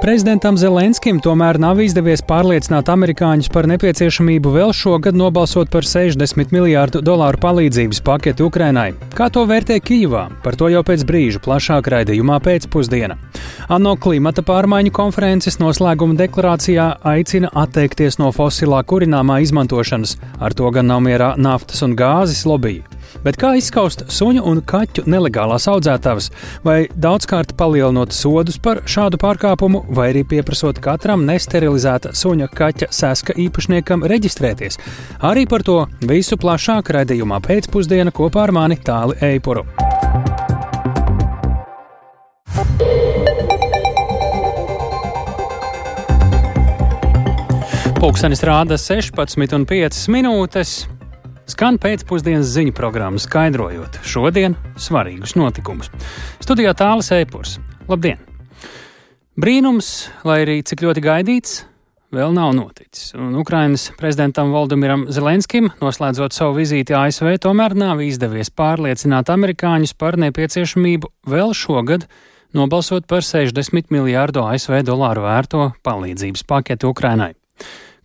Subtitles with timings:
[0.00, 7.02] Prezidentam Zelenskim tomēr nav izdevies pārliecināt amerikāņus par nepieciešamību vēl šogad nobalsot par 60 miljārdu
[7.04, 8.94] dolāru palīdzības paketi Ukrainai.
[9.12, 10.22] Kā to vērtē Kijivā?
[10.40, 13.18] Par to jau pēc brīža plašāk raidījumā pēcpusdiena.
[13.68, 20.88] ANO klimata pārmaiņu konferences noslēguma deklarācijā aicina atteikties no fosilā kurināmā izmantošanas, ar to gan
[20.88, 22.78] nav mierā naftas un gāzes lobby.
[23.24, 26.30] Bet kā izskaust suņu un kaķu nelegālās audzētavas,
[26.64, 33.36] vai daudzkārt palielinot sodus par šādu pārkāpumu, vai arī pieprasot katram nesterilizēta suņa kaķa sēska
[33.44, 34.80] īpašniekam reģistrēties?
[35.26, 39.66] Arī par to visu plašāk raidījumā pēcpusdiena kopā ar mani Tāli Eipuru.
[48.00, 50.99] Pūkstens rāda 16,5 minūtes.
[51.50, 55.90] Skan pēcpusdienas ziņu programma, skaidrojot šodien svarīgus notikumus.
[56.42, 57.56] Studijā tālāk Eipurs.
[57.90, 58.20] Labdien!
[59.40, 61.56] Brīnums, lai arī cik ļoti gaidīts,
[62.14, 63.14] vēl nav noticis.
[63.18, 70.20] Un Ukrainas prezidentam Valdemiram Zelenskim, noslēdzot savu vizīti ASV, tomēr nav izdevies pārliecināt amerikāņus par
[70.20, 72.06] nepieciešamību vēl šogad
[72.54, 77.32] nobalsot par 60 miljārdu ASV dolāru vērto palīdzības paketi Ukrainai.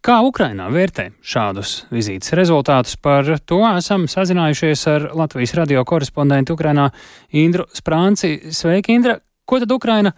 [0.06, 2.94] Kā Ukrainā vērtē šādus vizītes rezultātus?
[3.02, 6.92] Par to esam sazinājušies ar Latvijas radio korespondentu Ukrainā
[7.34, 8.52] Indru Sprānci.
[8.54, 9.16] Sveiki, Indra!
[9.50, 10.12] Ko tad Ukraina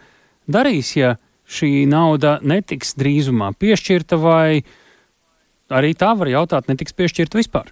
[0.44, 1.14] darīs, ja
[1.48, 4.60] šī nauda netiks drīzumā piešķirta, vai
[5.72, 7.72] arī tā var jautāt, netiks piešķirta vispār?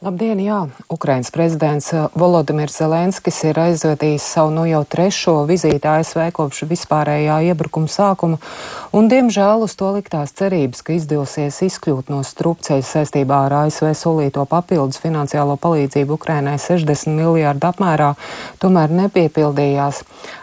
[0.00, 0.62] Labdien, jā!
[0.88, 7.34] Ukrainas prezidents eh, Volodimirs Zelenskis ir aizvedījis savu nu jau trešo vizīti ASV kopš vispārējā
[7.50, 8.38] iebrukuma sākuma,
[8.96, 14.46] un diemžēl uz to liktās cerības, ka izdosies izkļūt no strupceļa saistībā ar ASV solīto
[14.48, 18.14] papildus finansiālo palīdzību Ukrainai 60 miljārdu apmērā,
[18.64, 20.00] tomēr nepiepildījās.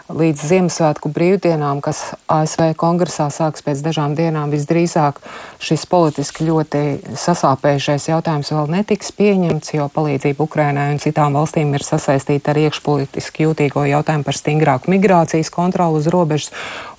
[0.08, 1.98] Līdz Ziemassvētku brīvdienām, kas
[2.32, 5.18] ASV kongresā sāks pēc dažām dienām, visdrīzāk
[5.60, 6.80] šis politiski ļoti
[7.12, 13.44] sasāpējušais jautājums vēl netiks pieņemts jo palīdzība Ukrainai un citām valstīm ir sasaistīta ar iekšpolitiski
[13.44, 16.54] jūtīgo jautājumu par stingrāku migrācijas kontroli uz robežas.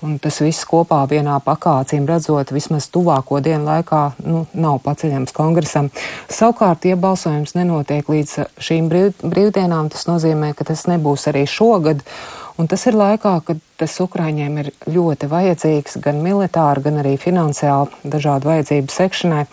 [0.05, 5.89] Un tas viss kopā vienā pakācīm redzot, vismaz tuvāko dienu laikā nu, nav paceļams kongresam.
[6.29, 12.05] Savukārt, ja balsojums nenotiek līdz šīm brīv, brīvdienām, tas nozīmē, ka tas nebūs arī šogad.
[12.59, 18.11] Un tas ir laikā, kad tas Ukraiņiem ir ļoti vajadzīgs gan militāri, gan arī finansiāli
[18.15, 19.45] dažādu vajadzību sekšanai.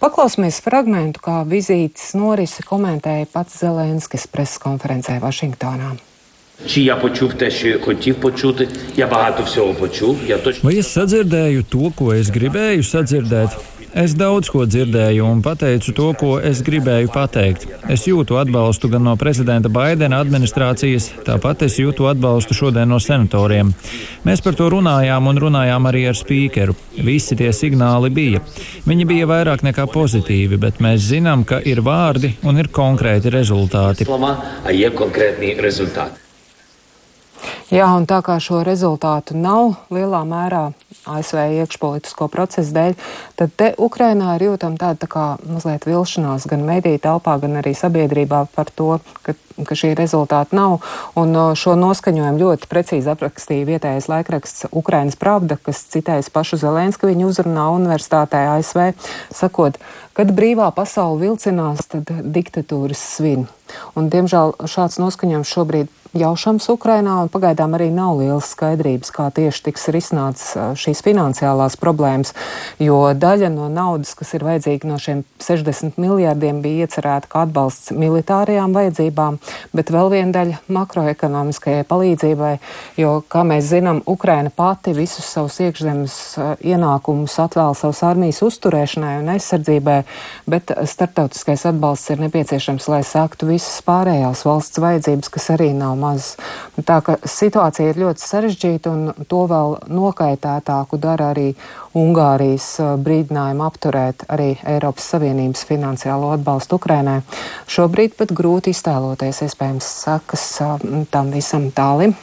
[0.00, 5.96] Paklausīsimies fragmentu, kā vizītes norisi komentēja pats Zelenskis preskonferencē Vašingtonā.
[6.66, 8.68] Чи я почув те, що я хотів почути?
[8.96, 10.16] Я багато всього почув.
[10.26, 10.70] Я точно...
[10.70, 13.52] Vai es sadzirdēju to, ko es gribēju sadzirdēt?
[13.96, 17.62] Es daudz ko dzirdēju un pateicu to, ko es gribēju pateikt.
[17.88, 23.70] Es jūtu atbalstu gan no prezidenta Baidena administrācijas, tāpat es jūtu atbalstu šodien no senatoriem.
[24.28, 26.76] Mēs par to runājām un runājām arī ar spīkeru.
[27.08, 28.44] Visi tie signāli bija.
[28.84, 34.04] Viņi bija vairāk nekā pozitīvi, bet mēs zinām, ka ir vārdi un ir konkrēti rezultāti.
[37.74, 40.68] Jā, un tā kā šo rezultātu nav lielā mērā
[41.06, 42.94] ASV iekšpolitisko procesu dēļ,
[43.38, 47.74] tad te Ukrainā ir jūtama tāda tā kā mazliet vilšanās gan mediju telpā, gan arī
[47.78, 48.96] sabiedrībā par to,
[49.26, 49.36] ka,
[49.66, 50.80] ka šī rezultāta nav.
[51.18, 57.28] Un šo noskaņojumu ļoti precīzi aprakstīja vietējais laikraksts Ukrainas Pravda, kas citējas pašu Zelenska viņa
[57.30, 58.90] uzrunā universitātē ASV,
[59.34, 59.78] sakot,
[60.16, 63.46] kad brīvā pasaule vilcinās, tad diktatūras svin.
[63.98, 65.90] Un, diemžēl šāds noskaņojums šobrīd
[66.20, 70.46] jaušams Ukrainā, un pagaidām arī nav lielas skaidrības, kā tieši tiks risināts
[70.80, 72.32] šīs finansiālās problēmas,
[72.82, 77.92] jo daļa no naudas, kas ir vajadzīga no šiem 60 miljārdiem, bija iecerēta kā atbalsts
[77.96, 79.38] militārajām vajadzībām,
[79.76, 82.52] bet vēl viena daļa makroekonomiskajai palīdzībai,
[83.00, 86.16] jo, kā mēs zinām, Ukraina pati visus savus iekšzemes
[86.64, 89.98] ienākumus atvēl savas armijas uzturēšanai un aizsardzībai,
[90.50, 96.34] bet starptautiskais atbalsts ir nepieciešams, lai sāktu visas pārējās valsts vajadzības, kas arī nav maz.
[96.86, 101.50] Tā ka situācija ir ļoti sarežģīta un to vēl nokaitētāku dara arī
[101.96, 102.68] Ungārijas
[103.02, 107.22] brīdinājumu apturēt arī Eiropas Savienības finansiālo atbalstu Ukrainai.
[107.72, 110.48] Šobrīd pat grūti iztēloties iespējams sakas
[111.10, 112.16] tam visam tālim.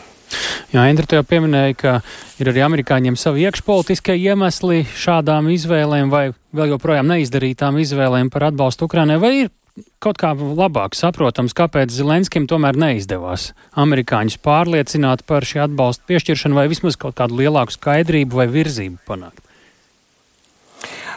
[0.73, 1.97] Jā, Indra, tu jau pieminēji, ka
[2.41, 6.23] ir arī amerikāņiem savi iekšpolitiskie iemesli šādām izvēlēm vai
[6.55, 9.19] vēl joprojām neizdarītām izvēlēm par atbalstu Ukrainai.
[9.21, 9.51] Vai ir
[10.03, 16.67] kaut kā labāk saprotams, kāpēc Zelenskim tomēr neizdevās amerikāņus pārliecināt par šī atbalsta piešķiršanu vai
[16.71, 19.41] vismaz kaut kādu lielāku skaidrību vai virzību panākt?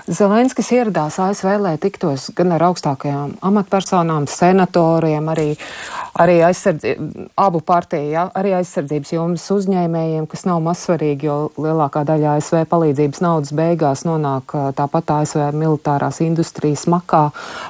[0.06, 5.46] Zelenskis ieradās ASV, lai tiktos gan ar augstākajām amatpersonām, senatoriem, arī,
[6.22, 6.36] arī
[7.34, 13.22] abu partiju, ja, arī aizsardzības jomas uzņēmējiem, kas nav mazsvarīgi, jo lielākā daļa ASV palīdzības
[13.24, 17.24] naudas beigās nonāk tāpat ASV militārās industrijas makā.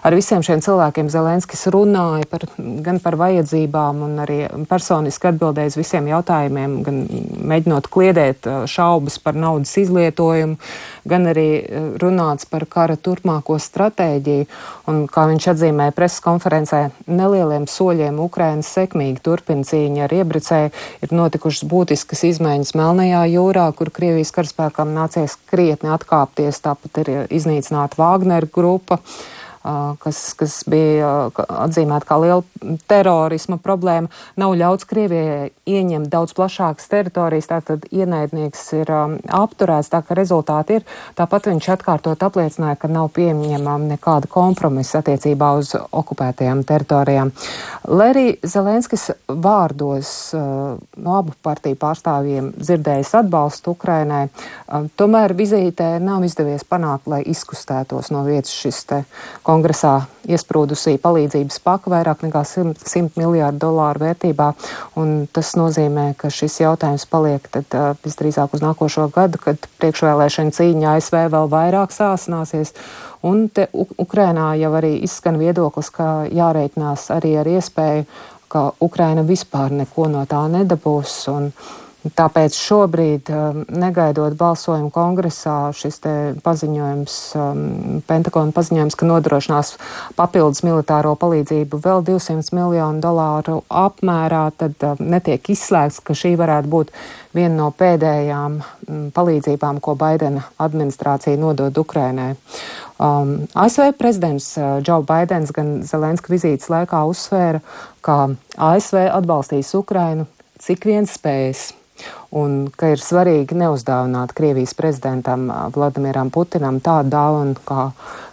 [0.04, 5.80] Ar visiem šiem cilvēkiem Zelenskis runāja par, gan par vajadzībām un arī personiski atbildēja uz
[5.80, 7.00] visiem jautājumiem, gan
[7.54, 10.60] mēģinot kliedēt šaubas par naudas izlietojumu,
[11.08, 11.48] gan arī
[11.96, 14.46] runāt runāts par kara turpmāko stratēģiju,
[14.90, 20.70] un, kā viņš atzīmēja preses konferencē, nelieliem soļiem Ukrainas sekmīgi turpina cīņa ar iebrucēju,
[21.02, 27.98] ir notikušas būtiskas izmaiņas Melnajā jūrā, kur Krievijas karaspēkām nācies krietni atkāpties, tāpat ir iznīcināta
[28.00, 28.98] Wagner grupa.
[29.00, 29.35] Uh,
[30.02, 37.48] kas, kas bija atzīmēta kā liela terorisma problēma, nav ļauts Krievijai ieņemt daudz plašākas teritorijas,
[37.50, 40.86] tātad ienaidnieks ir apturēts, tā ka rezultāti ir.
[41.18, 47.32] Tāpat viņš atkārtot apliecināja, ka nav pieņemama nekāda kompromisa attiecībā uz okupētajām teritorijām.
[47.90, 54.26] Lai arī Zelenskis vārdos no abu partiju pārstāvjiem dzirdējis atbalstu Ukrainai,
[54.98, 59.02] tomēr vizītē nav izdevies panākt, lai izkustētos no vietas šis te
[59.42, 59.94] konflikts kongresā
[60.26, 64.48] iesprūdusī palīdzības paka vairāk nekā 100, 100 miljārdu dolāru vērtībā,
[65.36, 71.18] tas nozīmē, ka šis jautājums paliek tad visdrīzāk uz nākošo gadu, kad priekšvēlēšana cīņa ASV
[71.32, 72.74] vēl vairāk sāsināsies.
[73.26, 78.06] Un te Ukrainā jau arī izskan viedoklis, ka jārēķinās arī ar iespēju,
[78.52, 81.18] ka Ukraina vispār neko no tā nedabūs.
[81.32, 85.98] Un, uh, Tāpēc šobrīd, um, negaidot balsojumu kongresā, šis
[86.44, 87.62] paziņojums, um,
[88.06, 89.72] Pentagona paziņojums, ka nodrošinās
[90.18, 96.72] papildus militāro palīdzību vēl 200 miljonu dolāru apmērā, tad um, netiek izslēgts, ka šī varētu
[96.74, 96.92] būt
[97.36, 98.60] viena no pēdējām
[99.16, 102.34] palīdzībām, ko Baidena administrācija nodod Ukrainai.
[103.02, 107.60] Um, ASV prezidents uh, Joe Baidens gan Zelenska vizītes laikā uzsvēra,
[108.00, 108.22] ka
[108.56, 110.28] ASV atbalstīs Ukrainu
[110.62, 111.72] cik vien spējas
[112.36, 117.88] un ka ir svarīgi neuzdāvināt Krievijas prezidentam Vladimiram Putinam tādu dāvanu kā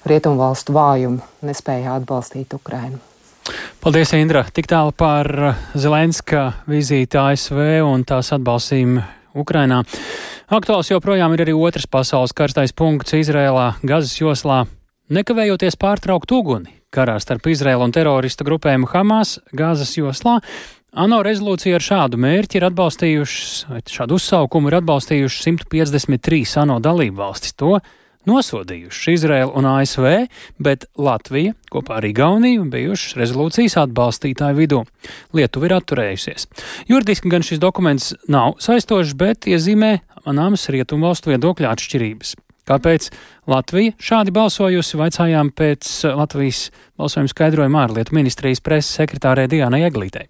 [0.10, 3.00] rietumvalstu vājumu nespēja atbalstīt Ukrainu.
[3.84, 4.46] Paldies, Indra!
[4.48, 5.28] Tik tālu par
[5.76, 9.02] Zelenska vizīti ASV un tās atbalstīm
[9.36, 9.82] Ukrainā.
[10.54, 14.64] Aktuāls joprojām ir arī otrs pasaules karstais punkts Izrēlā, Gazas joslā.
[15.12, 20.38] Nekavējoties pārtraukt uguni karā starp Izrēlu un teroristu grupējumu Hamas Gāzes joslā,
[20.94, 27.56] ANO rezolūcija ar šādu mērķi ir atbalstījušas, šādu uzsaukumu ir atbalstījušas 153 ANO dalību valstis.
[27.58, 27.80] To
[28.30, 30.06] nosodījuši Izraela un ASV,
[30.62, 34.84] bet Latvija kopā ar Igauniju bijušas rezolūcijas atbalstītāju vidū.
[35.34, 36.46] Lietuva ir atturējusies.
[36.92, 39.96] Juridiski gan šis dokuments nav saistošs, bet iezīmē
[40.28, 42.36] manāmas rietumvalstu viedokļu atšķirības.
[42.70, 43.10] Kāpēc
[43.50, 45.90] Latvija šādi balsojusi, vaicājām pēc
[46.22, 46.70] Latvijas
[47.02, 50.30] balsojuma skaidrojuma ārlietu ministrijas preses sekretārē Diānai Eglītei.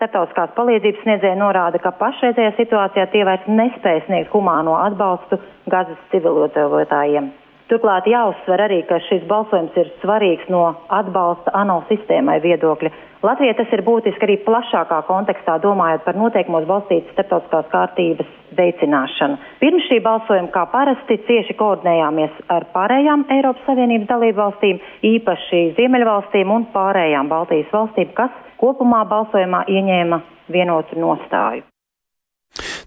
[0.00, 5.36] Startautiskās palīdzības sniedzēja norāda, ka pašreizējā situācijā tie vairs nespēj sniegt humāno atbalstu
[5.68, 7.26] Gazas civilizētājiem.
[7.68, 12.94] Turklāt jāuzsver arī, ka šis balsojums ir svarīgs no atbalsta ANO sistēmai viedokļa.
[13.28, 19.36] Latvijai tas ir būtiski arī plašākā kontekstā, domājot par noteikumos balstītas starptautiskās kārtības veicināšanu.
[19.60, 24.80] Pirms šī balsojuma, kā parasti, cieši koordinējāmies ar pārējām Eiropas Savienības dalību valstīm,
[25.12, 30.20] īpaši Ziemeļvalstīm un pārējām Baltijas valstīm, kas kopumā balsojumā ieņēma
[30.52, 31.64] vienotu nostāju.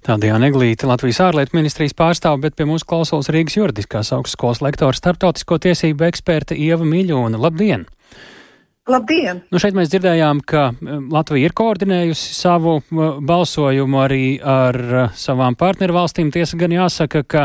[0.03, 4.97] Tāda Jāna Eglīte, Latvijas ārlietu ministrijas pārstāve, bet pie mums klausos Rīgas juridiskās augstskolas lektora
[4.97, 7.39] starptautisko tiesību eksperte Ieva Miļona.
[7.39, 7.85] Labdien!
[8.83, 9.37] Labdien!
[9.47, 15.13] Nu šeit mēs dzirdējām, ka um, Latvija ir koordinējusi savu uh, balsojumu arī ar uh,
[15.15, 16.33] savām partnervalstīm.
[16.35, 17.43] Tiesa gan jāsaka, ka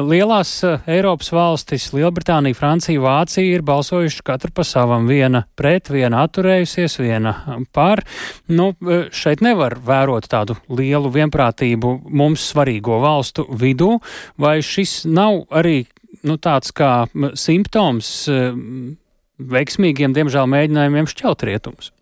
[0.00, 0.54] lielās
[0.88, 5.04] Eiropas valstis, Lielbritānija, Francija, Vācija ir balsojuši katru pa savam.
[5.12, 7.34] Viena pret, viena atturējusies, viena
[7.76, 8.00] par.
[8.48, 8.70] Nu,
[9.12, 13.98] šeit nevar vērot tādu lielu vienprātību mums svarīgo valstu vidū,
[14.40, 15.82] vai šis nav arī
[16.24, 16.94] nu, tāds kā
[17.36, 18.14] simptoms
[19.38, 21.92] veiksmīgiem, diemžēl, mēģinājumiem šķelt rietumus.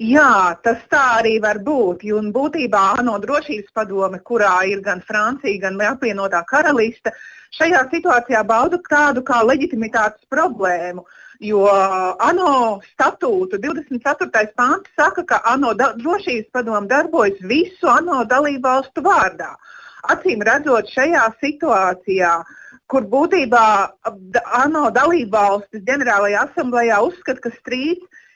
[0.00, 2.06] Jā, tas tā arī var būt.
[2.16, 7.12] Un būtībā ANO drošības padome, kurā ir gan Francija, gan apvienotā karaliste,
[7.52, 11.04] šajā situācijā bauda tādu kā leģitimitātes problēmu.
[11.44, 14.30] Jo ANO statūta 24.
[14.56, 19.52] pāns saka, ka ANO drošības padome darbojas visu ANO dalību valstu vārdā.
[20.08, 22.56] Acīm redzot, šajā situācijā uh,
[22.90, 23.66] kur būtībā
[24.62, 28.26] ANO dalībvalstis ģenerālajā asamblējā uzskata, ka strīds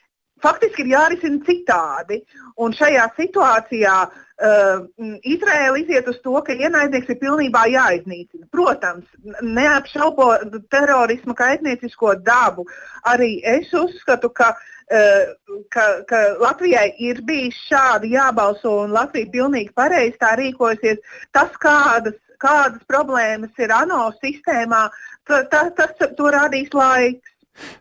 [0.44, 2.20] faktiski ir jārisina citādi.
[2.60, 3.96] Un šajā situācijā
[4.34, 4.88] Uh,
[5.22, 8.48] Izraēla iziet uz to, ka ienaidnieks ir pilnībā jāiznīcina.
[8.50, 9.04] Protams,
[9.46, 10.26] neapšaubo
[10.74, 12.64] terorisma kaitniecisko dabu.
[13.06, 14.48] Arī es uzskatu, ka,
[14.90, 20.98] uh, ka, ka Latvijai ir bijis šādi jābalso un Latvija pilnīgi pareizi tā rīkojasies.
[21.30, 24.86] Tas, kādas, kādas problēmas ir ANO sistēmā,
[25.28, 27.34] tas, tas to rādīs laiks.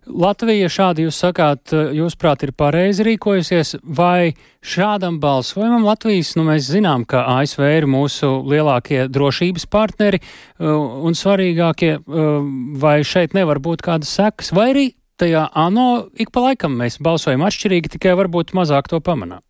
[0.05, 7.07] Latvija šādi jūs sakāt, jūsuprāt, ir pareizi rīkojusies, vai šādam balsojumam Latvijas, nu mēs zinām,
[7.09, 10.75] ka ASV ir mūsu lielākie drošības partneri uh,
[11.07, 12.35] un svarīgākie, uh,
[12.83, 14.85] vai šeit nevar būt kādas sekas, vai arī
[15.17, 15.87] tajā ANO
[16.21, 19.41] ik pa laikam mēs balsojam atšķirīgi, tikai varbūt mazāk to pamanām.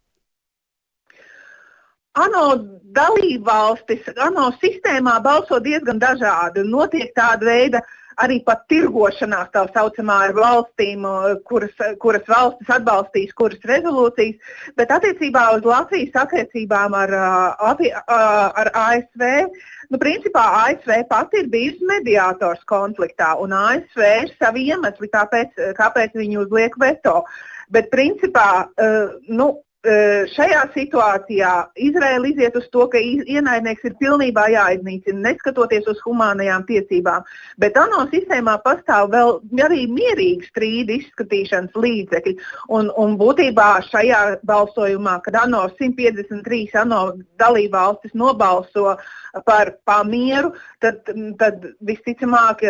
[2.13, 2.45] ANO
[2.93, 6.61] dalībvalstis, ANO sistēmā balso diezgan dažādi.
[6.69, 7.81] Notiek tāda veida
[8.21, 11.07] arī pat tirgošanās tā saucamā ar valstīm,
[11.49, 19.25] kuras, kuras valstis atbalstīs, kuras rezolūcijas, bet attiecībā uz Latvijas attiecībām ar, ar ASV.
[19.89, 26.13] Nu, principā ASV pati ir bijusi mediātors konfliktā, un ASV ir savi iemesli, kāpēc, kāpēc
[26.21, 27.23] viņi uzliek veto.
[27.73, 28.67] Bet, principā,
[29.33, 36.63] nu, šajā situācijā Izraela iziet uz to, ka ienaidnieks ir pilnībā jāiznīcina, neskatoties uz humānajām
[36.69, 37.25] tiesībām.
[37.59, 39.33] Bet ANO sistēmā pastāv vēl
[39.65, 42.35] arī mierīgi strīdu izskatīšanas līdzekļi.
[42.71, 47.03] Un, un būtībā šajā balsojumā, kad ANO 153 ANO
[47.41, 48.95] dalībvalstis nobalso
[49.43, 51.03] par pamieru, tad,
[51.39, 52.63] tad visticamāk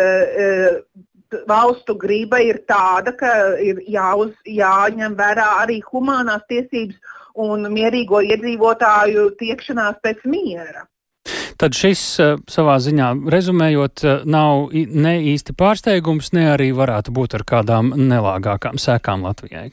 [1.48, 3.30] valstu griba ir tāda, ka
[3.62, 10.86] ir jāuz, jāņem vērā arī humanās tiesības un mierīgo iedzīvotāju tiekšanās pēc miera.
[11.56, 17.38] Tad šis eh, savā ziņā rezumējot, eh, nav ne īsti pārsteigums, ne arī varētu būt
[17.38, 19.70] ar kādām nelāgākām sekām Latvijai.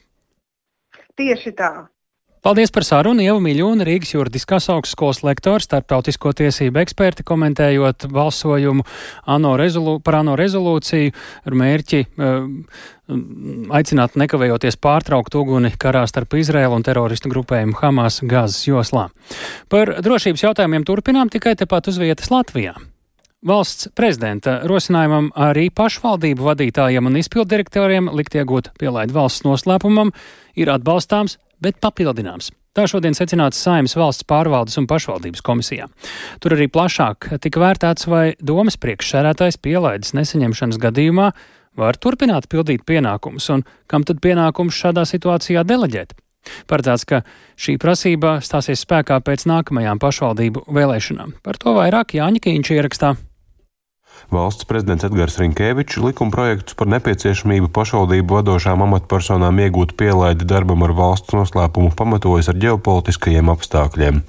[1.20, 1.72] Tieši tā.
[2.42, 3.22] Paldies par sarunu.
[3.22, 8.82] Ieva Miļūna, Rīgas juridiskās augstskolas lektors, starptautisko tiesību eksperti, komentējot balsojumu
[9.30, 11.12] ANO rezolū, par ANO rezolūciju
[11.46, 12.48] ar mērķi uh,
[13.78, 19.12] aicināt nekavējoties pārtraukt uguni karā starp Izraēlu un teroristu grupējumu Hamas gazas joslā.
[19.70, 22.74] Par drošības jautājumiem turpinām tikai tepat uz vietas Latvijā.
[23.46, 30.10] Valsts prezidenta rosinājumam arī pašvaldību vadītājiem un izpildirektoriem likt iegūt pielaidu valsts noslēpumam
[30.58, 32.52] ir atbalstāms bet papildināms.
[32.72, 35.90] Tā šodien secināts Saimnes valsts pārvaldes un pašvaldības komisijā.
[36.40, 41.32] Tur arī plašāk tika vērtēts, vai domas priekšsērētājs pielaides nesaņemšanas gadījumā
[41.80, 46.16] var turpināt pildīt pienākumus un kam tad pienākumus šādā situācijā deleģēt.
[46.72, 47.22] Paredzēts, ka
[47.60, 51.36] šī prasība stāsies spēkā pēc nākamajām pašvaldību vēlēšanām.
[51.44, 53.14] Par to vairāk Jāņa Kīņš ierakstā
[54.32, 60.94] Valsts prezidents Edgars Rinkēvičs likuma projektus par nepieciešamību pašvaldību vadošām amatpersonām iegūt pielaidi darbam ar
[60.96, 64.22] valsts noslēpumu pamatojas ar ģeopolitiskajiem apstākļiem.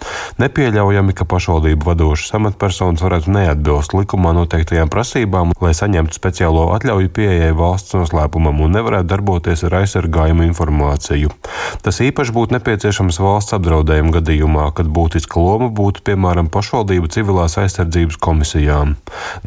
[0.42, 7.52] Nepieļaujami, ka pašvaldību vadošas amatpersonas varētu neatbilst likumā noteiktajām prasībām, lai saņemtu speciālo atļauju pieejai
[7.54, 11.30] valsts noslēpumam un nevarētu darboties ar aizsargājumu informāciju.
[11.87, 18.18] Tas īpaši būtu nepieciešams valsts apdraudējuma gadījumā, kad būtiska loma būtu piemēram pašvaldību civilās aizsardzības
[18.18, 18.99] komisijām.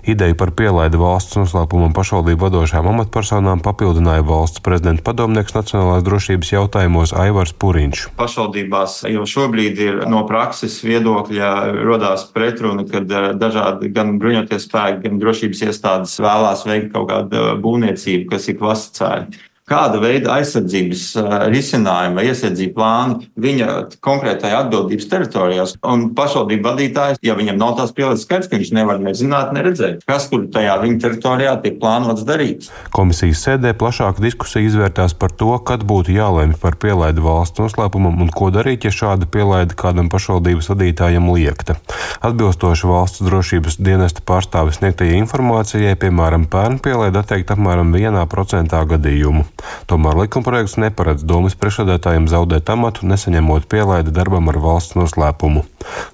[0.06, 6.52] Ideja Ideju par pielaidi valsts noslēpumam pašvaldību vadošām amatpersonām papildināja valsts prezidenta padomnieks nacionālās drošības
[6.54, 8.04] jautājumos Aivars Puriņš.
[8.20, 11.50] Pašvaldībās jau šobrīd ir no prakses viedokļa
[11.80, 17.58] rodās pretruna, kad eh, dažādi gan bruņoties spēki, gan drošības iestādes vēlās veikt kaut kādu
[17.66, 21.04] būvniecību, kas ir klasicēta kāda veida aizsardzības
[21.50, 23.70] risinājuma, iesardzību plāni viņa
[24.06, 25.76] konkrētajā atbildības teritorijās.
[25.86, 30.30] Un pašvaldību vadītājs, ja viņam nav tās pielādes skaidrs, ka viņš nevar nezināt, neredzēt, kas
[30.30, 32.70] tur tajā viņa teritorijā tiek plānots darīt.
[32.96, 38.30] Komisijas sēdē plašāka diskusija izvērtās par to, kad būtu jālēmj par pielaidu valsts noslēpumam un
[38.34, 41.80] ko darīt, ja šāda pielaide kādam pašvaldības vadītājam liekta.
[42.26, 49.46] Atbilstoši valsts drošības dienesta pārstāvis sniegtajai informācijai, piemēram, pērn pielaide atteikt apmēram 1% gadījumu.
[49.90, 55.66] Tomēr likumprojekts neparedz domas priekšsēdētājiem zaudēt amatu, nesaņemot pielaidi darbam ar valsts noslēpumu.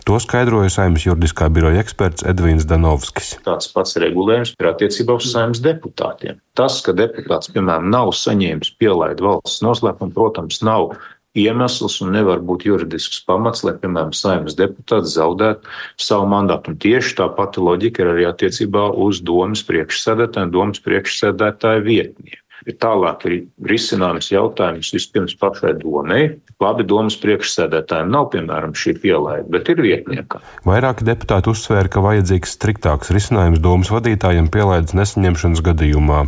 [0.08, 3.38] To skaidroja saimnes juridiskā biroja eksperts Edvīns Danovskis.
[3.46, 6.42] Tāds pats regulējums ir attiecībā uz saimnes deputātiem.
[6.58, 10.92] Tas, ka deputāts, piemēram, nav saņēmis pielaidi valsts noslēpumu, protams, nav
[11.38, 15.70] iemesls un nevar būt juridisks pamats, lai, piemēram, saimnes deputāts zaudētu
[16.02, 16.74] savu mandātu.
[16.74, 22.41] Un tieši tā pati loģika ir arī attiecībā uz domas priekšsēdētāju un domas priekšsēdētāju vietnieku.
[22.68, 23.38] Ir tālāk ir
[23.68, 26.22] risināms jautājums vispirms pašai domai.
[26.62, 30.42] Labi, domas priekšsēdētājiem nav, piemēram, šī pielaide, bet ir vietnieka.
[30.68, 36.20] Vairāki deputāti uzsvēra, ka vajadzīgs striktāks risinājums domas vadītājiem pielaides nesaņemšanas gadījumā.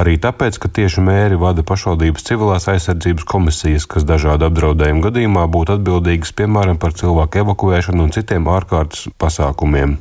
[0.00, 5.76] Arī tāpēc, ka tieši mēri vada pašvaldības civilās aizsardzības komisijas, kas dažādu apdraudējumu gadījumā būtu
[5.76, 9.98] atbildīgas, piemēram, par cilvēku evakuēšanu un citiem ārkārtas pasākumiem.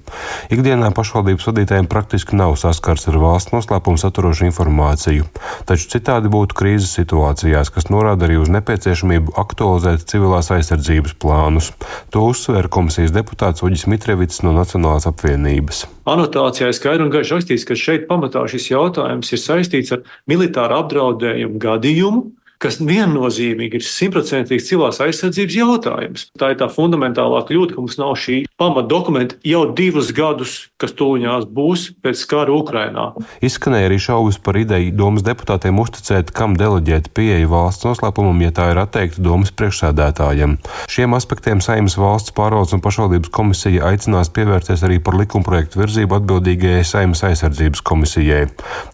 [0.56, 5.28] Ikdienā pašvaldības vadītājiem praktiski nav saskars ar valsts noslēpumu saturošu informāciju,
[5.68, 11.72] taču citādi būtu krīzes situācijās, kas norāda arī uz nepieciešamību aktualizēt civilās aizsardzības plānus.
[12.14, 15.86] To uzsvēra komisijas deputāts Uģis Mitrevits no Nacionālās apvienības.
[16.12, 21.62] Anotācijā skaidri un gaiši rakstīts, ka šeit pamatā šis jautājums ir saistīts ar militāru apdraudējumu
[21.62, 22.24] gadījumu,
[22.62, 26.26] kas viennozīmīgi ir simtprocentīgi cilvēks aizsardzības jautājums.
[26.38, 31.48] Tā ir tā fundamentālā kļūda, ka mums nav šī pamatdokumenta jau divus gadus, kas tuliņās
[31.50, 33.08] būs pēc kara Ukrainā.
[33.42, 38.70] Izskanēja arī šaubas par ideju domas deputātiem uzticēt, kam deleģēt pieeja valsts noslēpumam, ja tā
[38.74, 40.58] ir atteikta domas priekšsēdētājiem.
[40.92, 46.86] Šiem aspektiem Saimnes valsts pārvaldes un pašvaldības komisija aicinās pievērsties arī par likumprojektu virzību atbildīgajai
[46.86, 48.46] Saimnes aizsardzības komisijai.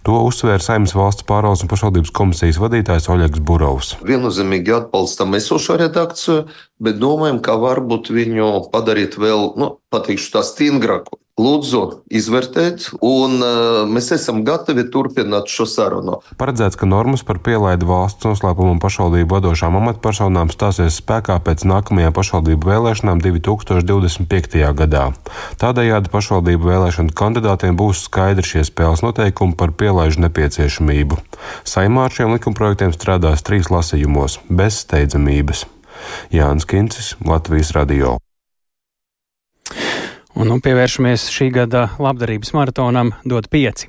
[0.07, 3.56] To uzsvēra Saimnes valsts pārvaldes un pašvaldības komisijas vadītājs Oļegs Burbuļs.
[3.57, 3.95] Gurovs.
[4.05, 6.43] Viennozīmīgi atbalstam esošo redakciju,
[6.83, 11.19] bet domājam, ka varbūt viņu padarīt vēl, nu, pateikšu tā stingrāku.
[11.37, 16.15] Lūdzu, izvērtēt, un uh, mēs esam gatavi turpināt šo sarunu.
[16.41, 22.17] Paredzēts, ka normas par pielaidu valsts noslēpumu un pašvaldību vadošām amatpersonām stāsies spēkā pēc nākamajām
[22.17, 24.65] pašvaldību vēlēšanām 2025.
[24.81, 25.05] gadā.
[25.61, 31.21] Tādējādi pašvaldību vēlēšanu kandidātiem būs skaidri šie spēles noteikumi par pielaidu nepieciešamību.
[31.69, 35.67] Saimā ar šiem likumprojektiem strādās trīs lasījumos, bez steidzamības.
[36.33, 38.17] Jānis Kincis, Latvijas Radio.
[40.37, 43.87] Un nu, pievēršamies šī gada labdarības maratonam DOT 5.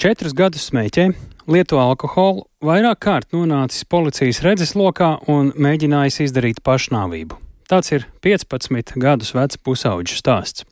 [0.00, 1.04] Četrus gadus smēķē,
[1.46, 7.38] lieto alkoholu, vairāk kārt nonācis policijas redzeslokā un mēģinājis izdarīt pašnāvību.
[7.70, 10.66] Tāds ir 15 gadus vecs pusauģis stāsts.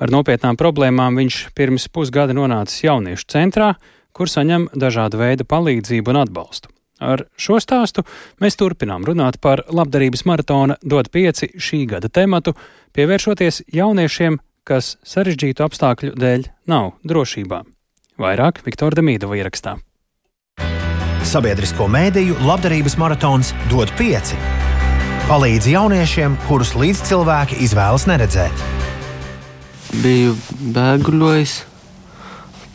[0.00, 3.74] Ar nopietnām problēmām viņš pirms pusgada nonācis jauniešu centrā,
[4.16, 6.72] kur saņem dažādu veidu palīdzību un atbalstu.
[7.00, 8.04] Ar šo stāstu
[8.44, 12.54] mēs turpinām runāt par labdarības maratona DOT 5 šī gada tematu
[12.96, 14.36] pievēršoties jauniešiem,
[14.68, 17.62] kas sarežģītu apstākļu dēļ nav drošībā.
[18.20, 19.78] Vairāk Viktora Demīdova ierakstā.
[21.24, 24.36] Sabiedrisko mēdīju labdarības maratons dod pieci.
[25.30, 28.64] Palīdz jauniešiem, kurus līdzcilvēki izvēlas neredzēt.
[30.02, 30.36] Biju
[30.74, 31.56] bēguļojis.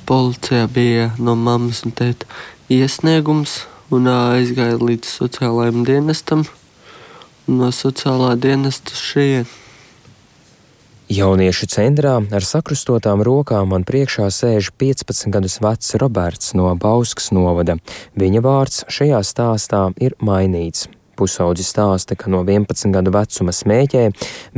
[0.05, 2.29] Policijā bija no mammas un tēta
[2.71, 6.47] iesniegums, un aizgāju līdz sociālajiem dienestam.
[7.45, 9.51] No sociālā dienesta šeit
[11.05, 17.75] Jauniešu centrā ar sakrustotām rokām man priekšā sēž 15 gadus vecs Roberts no Bauskas novada.
[18.17, 20.87] Viņa vārds šajā stāstā ir mainīts.
[21.13, 24.03] Pusaudzis stāsta, ka no 11 gadu vecuma smēķē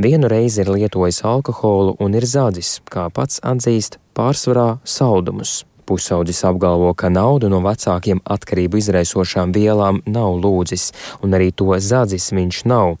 [0.00, 5.66] vienu reizi ir lietojis alkoholu un ir zadzis, kā pats atzīst, pārsvarā saldumus.
[5.88, 10.90] Pusaudzis apgalvo, ka naudu no vecākiem atkarību izraisošām vielām nav lūdzis,
[11.24, 12.98] un arī to zadzis viņš nav.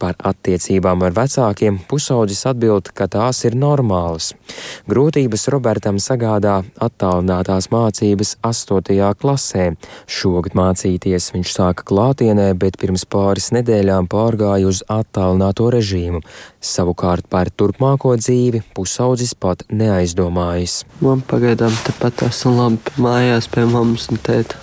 [0.00, 4.32] Par attiecībām ar vecākiem pusaudzis atbild, ka tās ir normālas.
[4.90, 8.98] Grūtības Robertam sagādā attālinātās mācības 8.
[9.20, 9.66] klasē.
[10.06, 16.22] Šogad mācīties viņš sāka klātienē, bet pirms pāris nedēļām pārgāja uz attālināto režīmu.
[16.60, 20.84] Savukārt par turpmāko dzīvi pusaudzis pat neaizdomājas.
[21.04, 24.60] Man pagaidām tepat esmu labi mājās pie mammas un tēta.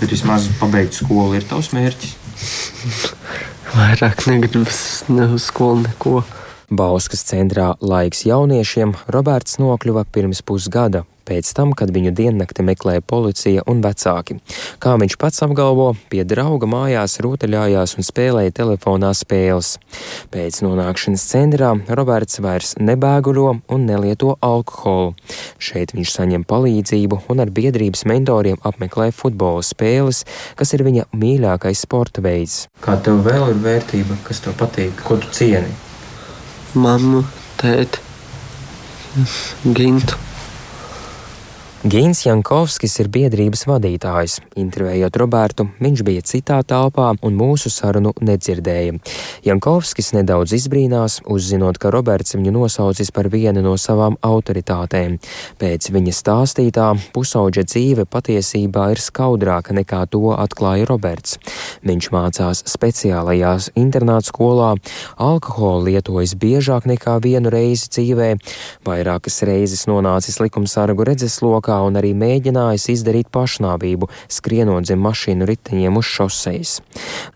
[0.00, 2.21] Bet vismaz pabeigt skolu ir tavs mērķis.
[3.72, 6.22] Vairāk negribas ne uz skolu neko.
[6.72, 13.64] Bauskas centrā laiks jauniešiem Roberts nokļuva pirms pusgada, pēc tam, kad viņu diennakti meklēja policija
[13.68, 14.38] un vecāki.
[14.80, 19.74] Kā viņš pats apgalvo, pie drauga mājās rotaļājās un spēlēja telefonā spēles.
[20.32, 25.12] Pēc nonākšanas centrā Roberts vairs nebēguļo un nelieto alkoholu.
[25.60, 30.24] Šeit viņš saņem palīdzību un ar biedrības mentoriem apmeklē futbola spēles,
[30.56, 32.62] kas ir viņa mīļākais sporta veids.
[32.80, 35.91] Kā tev vēl ir vērtība, kas tev patīk, ko tu cieni?
[36.74, 37.20] Mammu,
[37.60, 38.00] tēti,
[39.76, 40.16] gintu.
[41.82, 44.36] Gīns Jankovskis ir biedrības vadītājs.
[44.54, 49.00] Intervējot Robertu, viņš bija citā telpā un mūsu sarunu nedzirdēja.
[49.42, 55.16] Jankovskis nedaudz izbrīnās, uzzinot, ka Roberts viņu nosaucis par vienu no savām autoritātēm.
[55.58, 61.40] Pēc viņa stāstītā pusauģa dzīve patiesībā ir skaudrāka nekā to atklāja Roberts.
[61.82, 64.70] Viņš mācās speciālajās internāta skolā,
[65.18, 68.30] alkoholu lietojas biežāk nekā vienu reizi dzīvē,
[68.86, 75.96] vairākas reizes nonācis likumsargu redzeslokā rokā un arī mēģinājis izdarīt pašnāvību, skrienot zem mašīnu riteņiem
[75.96, 76.80] uz šoseis.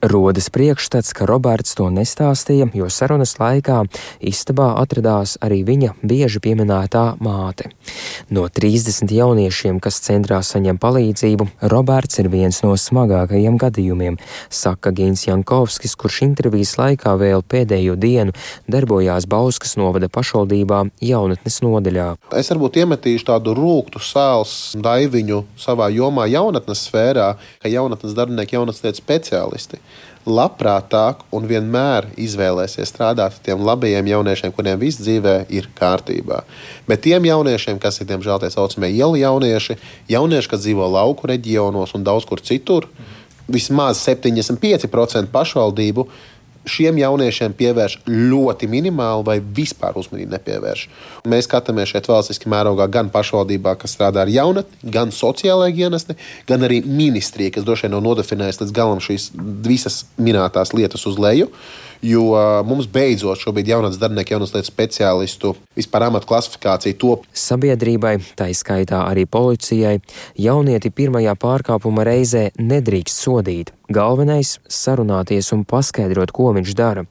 [0.02, 3.84] Rodas priekšstats, ka Roberts to nestāstīja, jo sarunas laikā
[4.20, 7.70] istabā atradās arī viņa bieži pieminētā māte.
[8.30, 14.18] No 30 jauniešiem, kas centrā saņem palīdzību, Roberts ir viens no smagākajiem gadījumiem,
[14.50, 18.34] saka Gins Jankovskis, kurš intervijas laikā vēl pēdējo dienu
[18.68, 22.08] darbojās Bauskas novada pašvaldībā jaunatnes nodaļā.
[22.36, 29.00] Es varbūt iemetīšu tādu rūktu sāls daiviņu savā jomā jaunatnes sfērā, ka jaunatnes darbinieki, jaunatnes
[29.00, 29.80] speciālisti
[30.26, 36.40] labprātāk un vienmēr izvēlēsies strādāt ar tiem labajiem jauniešiem, kuriem viss dzīvē ir kārtībā.
[36.88, 39.78] Bet tiem jauniešiem, kas ir diemžēl tie saucamie ielu jaunieši,
[40.10, 42.88] jaunieši, kas dzīvo lauku reģionos un daudz kur citur,
[43.46, 46.08] vismaz 75% pašvaldību
[46.66, 50.84] šiem jauniešiem pievērš ļoti minimāli vai vispār uzmanību nepievērš.
[51.30, 56.66] Mēs skatāmies šeit valstiski mērogā gan pašvaldībā, kas strādā ar jaunatni, gan sociālajā dienestī, gan
[56.66, 59.30] arī ministrijā, kas droši vien nav nodefinējusi līdz galam šīs
[59.66, 61.50] visas minētās lietas uz leju.
[62.06, 67.24] Jo mums beidzot šobrīd jaunatnes darbinieku, jaunatnes lietu speciālistu vispār amatu klasifikācija top.
[67.34, 69.96] Sabiedrībai, tā izskaitā arī policijai,
[70.38, 73.74] jaunieti pirmajā pārkāpuma reizē nedrīkst sodīt.
[73.90, 77.06] Galvenais- sarunāties un paskaidrot, ko viņš dara.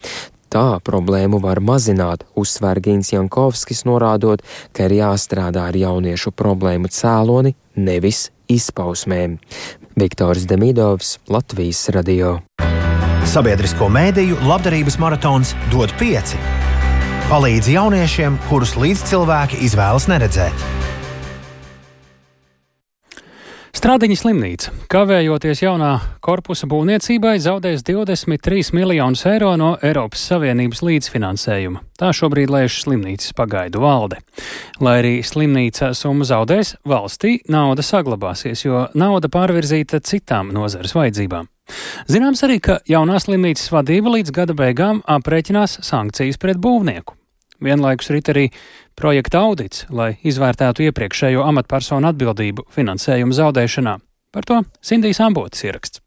[0.49, 4.39] Tā problēmu var mazināt, uzsver Gins Jankovskis, norādot,
[4.71, 9.39] ka ir jāstrādā ar jauniešu problēmu cēloni, nevis izpausmēm.
[9.97, 12.39] Viktors Demidovs, Latvijas radio.
[13.25, 16.38] Sabiedrisko mēdīju labdarības maratons dod pieci.
[17.25, 20.65] Palīdz jauniešiem, kurus līdzcilvēki izvēlas neredzēt.
[23.75, 25.89] Strādiņa slimnīca, kavējoties jaunā
[26.25, 31.81] korpusa būvniecībai, zaudēs 23 miljonus eiro no Eiropas Savienības līdzfinansējuma.
[32.01, 34.21] Tā šobrīd lēš slimnīcas pagaidu valde.
[34.81, 41.49] Lai arī slimnīca summu zaudēs, valstī nauda saglabāsies, jo nauda pārvirzīta citām nozares vajadzībām.
[42.12, 47.17] Zināms arī, ka jaunā slimnīcas vadība līdz gada beigām aprēķinās sankcijas pret būvnieku.
[47.65, 48.47] Vienlaikus rit arī
[48.99, 53.99] projekta audits, lai izvērtētu iepriekšējo amatpersonu atbildību finansējuma zaudēšanā.
[54.36, 56.04] Par to Sindijas Ambotas ieraksts.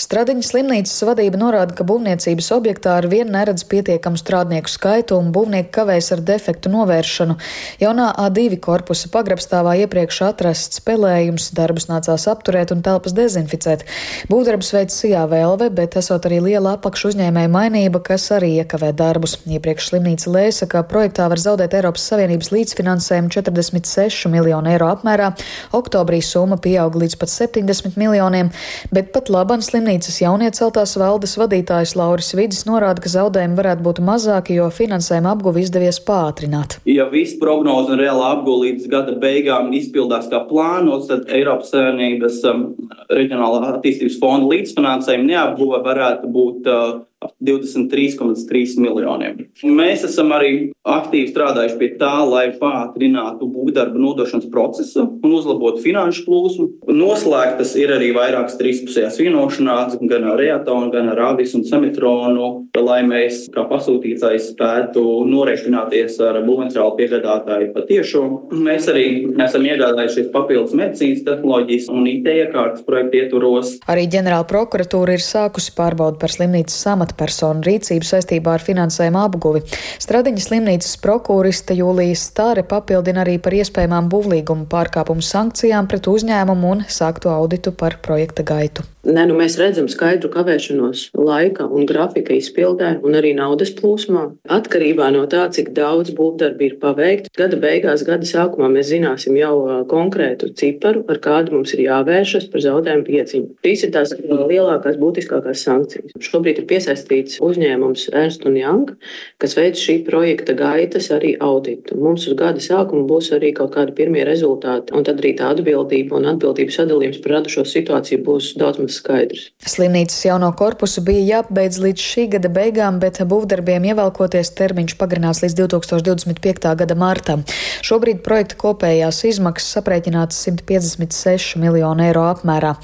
[0.00, 5.68] Stradiņas slimnīcas vadība norāda, ka būvniecības objektā ar vienu neredz pietiekamu strādnieku skaitu un būvnieki
[5.74, 7.36] kavējas ar defektu novēršanu.
[7.82, 13.84] Jaunā A2 korpusa pagrabstāvā iepriekš atrasts spēlējums, darbus nācās apturēt un telpas dezinficēt.
[14.32, 19.36] Būvdarbus veids Sijā Vēlve, bet esot arī liela apakšu uzņēmēja mainība, kas arī iekavē darbus.
[19.44, 25.34] Iepriekš slimnīca lēsa, ka projektā var zaudēt Eiropas Savienības līdzfinansējumu 46 miljonu eiro apmērā.
[25.76, 28.48] Oktobrī summa pieauga līdz pat 70 miljoniem,
[28.96, 33.98] bet pat labam slimnīca Slimnīcas jaunieceltās valdes vadītājs Lauris Vidis norāda, ka zaudējumi varētu būt
[34.06, 36.76] mazāki, jo finansējuma apguvi izdevies pātrināt.
[36.86, 42.38] Ja viss prognoze un reāla apguve līdz gada beigām izpildās kā plānots, tad Eiropas Savienības
[42.52, 42.62] um,
[43.10, 46.86] reģionālā attīstības fonda līdzfinansējuma neapguve varētu būt uh,
[47.20, 49.44] 23,3 miljoniem.
[49.64, 56.24] Mēs esam arī aktīvi strādājuši pie tā, lai pātrinātu būvdarbu nodošanas procesu un uzlabotu finanšu
[56.26, 56.68] plūsmu.
[56.88, 62.48] Noslēgtas ir arī vairākas trīspusējās vienošanās gan ar Reatonu, gan ar Avis un Semitronu,
[62.80, 68.24] lai mēs kā pasūtītājs spētu norēķināties ar būvmateriālu piegādātāju patiešo.
[68.56, 69.06] Mēs arī
[69.44, 73.76] esam iegādājušies papildus medicīnas tehnoloģijas un IT iekārtas projektu ietvaros.
[73.90, 79.62] Arī ģenerāla prokuratūra ir sākusi pārbaudi par slimnīcas samatu amatpersonu rīcību saistībā ar finansējuma apguvi.
[80.00, 86.84] Stradiņas slimnīcas prokuriste Jūlijas Stāre papildina arī par iespējamām būvlīguma pārkāpumu sankcijām pret uzņēmumu un
[86.88, 88.86] sāktu auditu par projekta gaitu.
[89.00, 94.26] Ne, nu mēs redzam skaidru kavēšanos laika un grafika izpildē un arī naudas plūsmā.
[94.52, 99.54] Atkarībā no tā, cik daudz būvdarbi ir paveikti, gada beigās, gada sākumā mēs zināsim jau
[99.88, 103.48] konkrētu ciparu, ar kādu mums ir jāvēršas par zaudējumu pieciņu.
[103.64, 106.12] Šīs ir tās lielākās, būtiskākās sankcijas.
[106.20, 108.92] Šobrīd ir piesaistīts uzņēmums Ernst Young,
[109.40, 111.96] kas veic šī projekta gaitas arī auditu.
[111.96, 116.20] Mums uz gada sākuma būs arī kaut kādi pirmie rezultāti, un tad arī tā atbildība
[116.20, 119.50] un atbildības sadalījums par radušo situāciju būs daudz maz skaidrs.
[119.66, 125.56] Slimnīcas jauno korpusu bija jāpabeidz līdz šī gada beigām, bet būvdarbiem ievelkoties termiņš pagarināts līdz
[125.60, 126.74] 2025.
[126.80, 127.44] gada martam.
[127.86, 132.74] Šobrīd projekta kopējās izmaksas aprēķināts 156 miljonu eiro apmērā.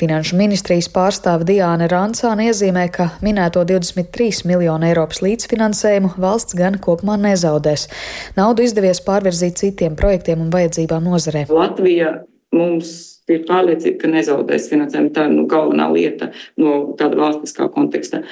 [0.00, 7.16] Finanšu ministrijas pārstāve Diāna Rancāna iezīmē, ka minēto 23 miljonu Eiropas līdzfinansējumu valsts gan kopumā
[7.20, 7.88] nezaudēs.
[8.36, 11.46] Naudu izdevies pārvirzīt citiem projektiem un vajadzībām nozarē.
[11.54, 12.18] Latvija
[12.54, 15.12] mums ir pārliecība, ka nezaudēs finansējumu.
[15.14, 18.24] Tā ir nu, galvenā lieta no tāda valstiskā konteksta.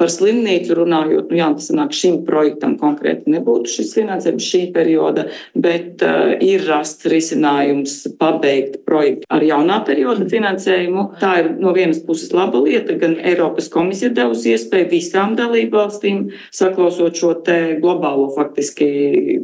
[0.00, 5.26] Par slimnīcu runājot, nu jā, tas sanāk šim projektam konkrēti nebūtu šis finansējums šī perioda,
[5.52, 11.04] bet uh, ir rasts risinājums pabeigt projektu ar jaunā perioda finansējumu.
[11.20, 16.22] Tā ir no vienas puses laba lieta, gan Eiropas komisija devusi iespēju visām dalību valstīm,
[16.56, 18.88] saklausot šo te globālo faktiski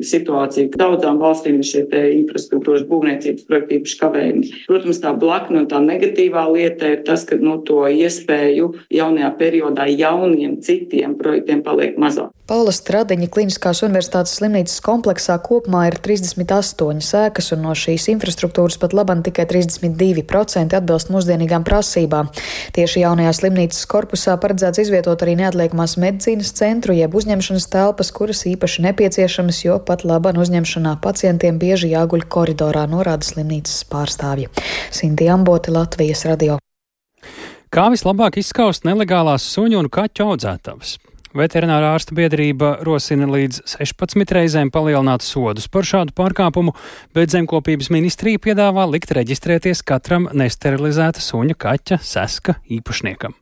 [0.09, 0.73] situāciju.
[0.81, 4.55] Daudzām valstīm ir šie te infrastruktūras būvniecības projekti īpaši kavējumi.
[4.71, 9.89] Protams, tā blakna un tā negatīvā lieta ir tas, ka nu, to iespēju jaunajā periodā
[9.93, 12.31] jauniem daudziem citiem projektiem paliek mazāk.
[12.47, 18.95] Paula Stradiņa Kliniskās universitātes slimnīcas kompleksā kopumā ir 38 sēkas, un no šīs infrastruktūras pat
[18.95, 22.31] labam tikai 32% atbilst mūsdienīgām prasībām.
[22.77, 28.87] Tieši jaunajā slimnīcas korpusā paredzēts izvietot arī neatliekamās medicīnas centru, jeb uzņemšanas telpas, kuras īpaši
[28.87, 34.53] nepieciešamas, jo pat labam uzņemšanā pacientiem bieži jāguļ koridorā, norāda slimnīcas pārstāvji.
[34.95, 36.61] Sinti Amboti, Latvijas radio.
[37.67, 40.97] Kā vislabāk izskaust nelegālās suņu un kaķu audzētavas?
[41.37, 46.73] Veterinārā ārsta biedrība rosina līdz 16 reizēm palielināt sodus par šādu pārkāpumu,
[47.17, 53.35] bet zemkopības ministrija piedāvā likt reģistrēties katram nesterilizēta suņa, kaķa, seska īpašniekam.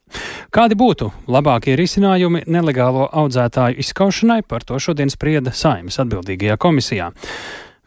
[0.54, 7.12] Kādi būtu labākie risinājumi nelegālo audzētāju izskaušanai, par to šodien sprieda Saimas atbildīgajā komisijā.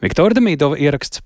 [0.00, 1.20] Viktora Demīdova ieraksts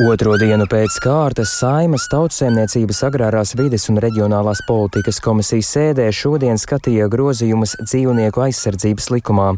[0.00, 7.10] Otro dienu pēc kārtas Saimas tautsēmniecības agrārās vides un reģionālās politikas komisijas sēdē šodien skatīja
[7.12, 9.50] grozījumus dzīvnieku aizsardzības likumā.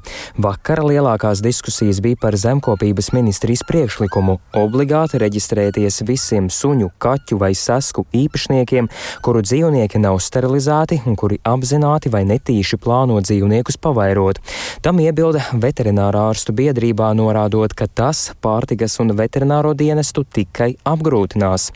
[0.42, 8.02] Vakar lielākās diskusijas bija par zemkopības ministrijas priekšlikumu obligāti reģistrēties visiem suņu, kaķu vai sasku
[8.10, 8.90] īpašniekiem,
[9.22, 14.42] kuru dzīvnieki nav sterilizēti un kuri apzināti vai netīši plāno dzīvniekus pavairot.
[14.82, 21.70] Tam iebilda veterinārā ārstu biedrībā norādot, ka tas pārtikas un veterināro dienestu tikai apgrūtinās.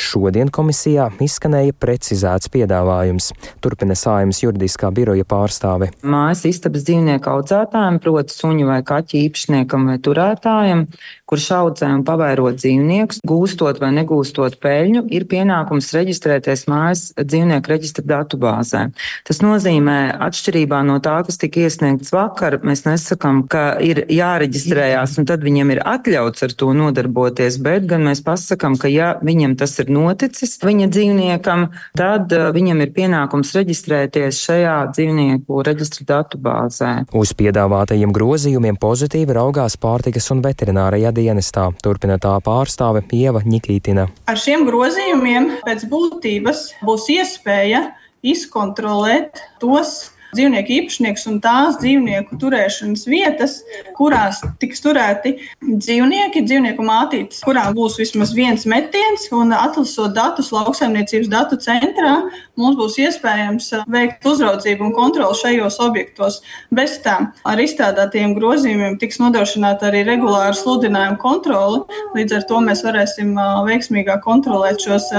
[0.00, 3.30] Šodien komisijā izskanēja precizēts piedāvājums.
[3.60, 5.90] Turpina sājums juridiskā biroja pārstāve.
[6.00, 10.86] Mājas istabas dzīvnieku audzētājiem, proti suņu vai kaķu īpašniekam vai turētājiem,
[11.30, 18.06] kurš audzē un pavairo dzīvniekus, gūstot vai negūstot peļņu, ir pienākums reģistrēties mājas dzīvnieku reģistra
[18.16, 18.86] datubāzē.
[19.28, 25.28] Tas nozīmē, atšķirībā no tā, kas tika iesniegts vakar, mēs nesakām, ka ir jāreģistrējās un
[25.30, 29.76] tad viņiem ir atļauts ar to nodarboties, bet gan mēs pasakām, ka ja viņam tas
[29.82, 31.66] ir noticis, viņa dzīvniekam,
[31.98, 36.92] tad uh, viņam ir pienākums reģistrēties šajā dzīvnieku reģistra datubāzē.
[37.16, 44.06] Uz piedāvātajiem grozījumiem pozitīvi raugās pārtikas un veterinārajā dienestā, turpina tā pārstāve Ieva Nikītina.
[44.30, 47.90] Ar šiem grozījumiem pēc būtības būs iespēja
[48.22, 53.56] izkontrolēt tos dzīvnieku īpašnieks un tās dzīvnieku turēšanas vietas,
[53.98, 61.30] kurās tiks turēti dzīvnieki, dzīvnieku mātītes, kurām būs vismaz viens metiens, un atlasot datus lauksaimniecības
[61.32, 62.16] datu centrā,
[62.60, 66.40] mums būs iespējams veikt uzraudzību un kontroli šajos objektos.
[66.74, 71.84] Bez tam ar izstrādātiem grozījumiem tiks nodrošināta arī regulāra sludinājuma kontrole.
[72.16, 73.36] Līdz ar to mēs varēsim
[73.68, 75.10] veiksmīgāk kontrolēt šos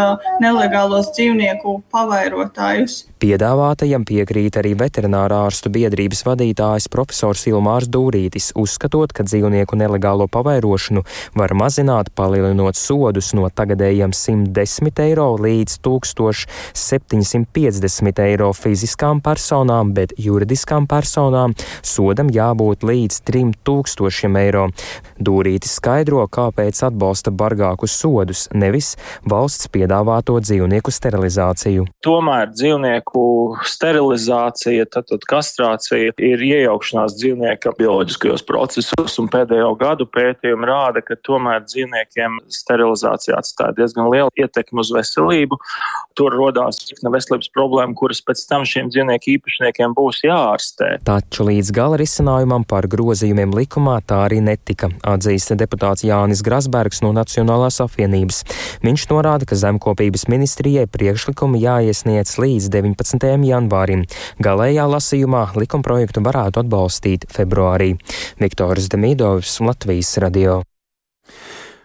[0.43, 3.06] nelegālos dzīvnieku pavairotājus.
[3.21, 11.04] Piedāvātajam piekrīt arī veterinārā ārstu biedrības vadītājs profesors Ilmārs Dūrītis, uzskatot, ka dzīvnieku nelegālo pavairošanu
[11.38, 15.77] var mazināt, palielinot sodus no tagadējiem 110 eiro līdz
[17.32, 24.67] 1750 eiro fiziskām personām, bet juridiskām personām sodam jābūt līdz 3000 eiro.
[25.22, 28.96] Dūrītis skaidro, kāpēc atbalsta bargākus sodus, nevis
[29.30, 31.88] valsts piedāvāto dzīvnieku sterilizāciju.
[32.04, 33.24] Tomēr dzīvnieku
[33.67, 41.20] sterilizācija, tad, tad kastrācija ir iejaukšanās dzīvnieka bioloģiskajos procesos, un pēdējo gadu pētījumi rāda, ka
[41.24, 45.60] tomēr dzīvniekiem sterilizācija atstāja diezgan lielu ietekmi uz veselību.
[46.17, 47.21] Tur rodās virkne veselības
[47.54, 50.90] problēma, kuras pēc tam šiem dzīvnieku īpašniekiem būs jāārstē.
[51.08, 57.14] Taču līdz gala risinājumam par grozījumiem likumā tā arī netika, atzīst deputāts Jānis Grasbergs no
[57.16, 58.44] Nacionālās apvienības.
[58.86, 63.12] Viņš norāda, ka zemkopības ministrijai priekšlikumi jāiesniedz līdz 19.
[63.12, 63.46] 19.
[63.50, 64.06] janvārim.
[64.42, 67.96] Galējā lasījumā likumprojektu varētu atbalstīt februārī.
[68.42, 70.62] Viktors Demidovs, Latvijas radio.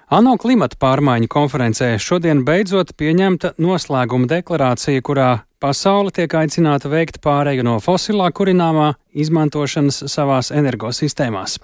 [0.06, 7.64] ANO klimata pārmaiņu konferencē šodien beidzot pieņemta noslēguma deklarācija, kurā pasaule tiek aicināta veikt pāreju
[7.66, 11.58] no fosilā kurināmā izmantošanas savās energosistēmās.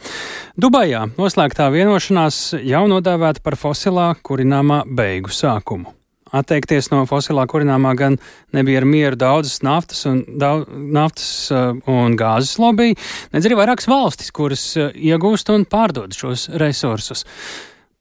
[0.58, 5.94] Dubajā noslēgtā vienošanās jau nodēvēta par fosilā kurināmā beigu sākumu.
[6.34, 8.18] Atteikties no fosilā kurināmā gan
[8.56, 12.96] nebija ar mieru daudzas naftas un, daudz, naftas uh, un gāzes lobby,
[13.36, 17.28] nedz arī vairākas valstis, kuras uh, iegūst un pārdod šos resursus.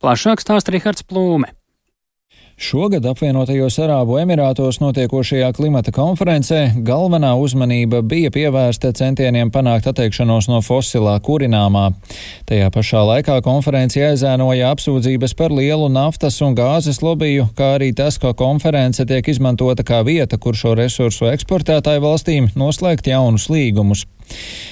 [0.02, 1.52] Plašāk stāsta Rihards Plūme.
[2.62, 10.60] Šogad apvienotajos Arābu Emirātos notiekošajā klimata konferencē galvenā uzmanība bija pievērsta centieniem panākt atteikšanos no
[10.66, 11.88] fosilā kurināmā.
[12.50, 18.18] Tajā pašā laikā konferenci aizēnoja apsūdzības par lielu naftas un gāzes lobiju, kā arī tas,
[18.22, 24.06] ka konference tiek izmantota kā vieta, kur šo resursu eksportētāju valstīm noslēgt jaunus līgumus.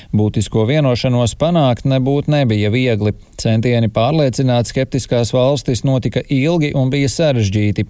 [0.09, 3.13] Būtisko vienošanos panākt nebūtu nebija viegli.
[3.39, 7.85] Centieni pārliecināt skeptiskās valstis notika ilgi un bija sarežģīti.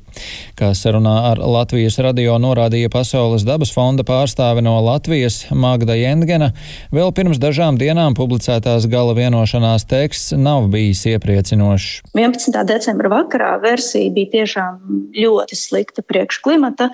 [0.60, 6.52] Kā sarunā ar Latvijas radio norādīja Pasaules dabas fonda pārstāve no Latvijas Magda Jengena,
[6.92, 12.04] vēl pirms dažām dienām publicētās gala vienošanās teksts nav bijis iepriecinošs.
[12.20, 12.60] 11.
[12.68, 16.90] decembra vakarā versija bija tiešām ļoti slikta priekš klimata,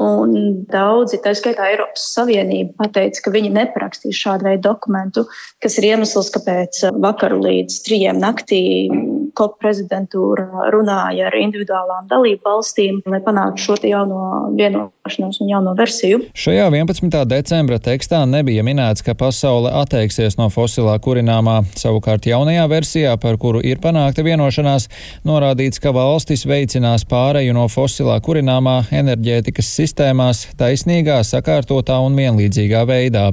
[0.00, 5.26] un daudzi, tā skaitā Eiropas Savienība, pateica, ka viņi neprakstīs šādu veidu dokumentu,
[5.62, 8.62] kas ir iemesls, kāpēc vakar līdz trijiem naktī
[9.40, 16.18] COP prezidentūra runāja ar individuālām dalību valstīm, lai panāktu šo jauno vienošanos un jauno versiju.
[16.36, 17.16] Šajā 11.
[17.30, 21.62] decembra tekstā nebija minēts, ka pasaule atteiksies no fosilā kurināmā.
[21.80, 24.90] Savukārt jaunajā versijā, par kuru ir panākta vienošanās,
[25.24, 33.30] norādīts, ka valstis veicinās pāreju no fosilā kurināmā enerģētikas sistēmās taisnīgā, sakārtotā un vienlīdzīgā veidā.